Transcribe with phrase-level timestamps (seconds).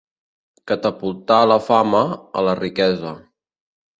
[0.71, 2.01] Catapultar a la fama,
[2.41, 3.13] a la riquesa.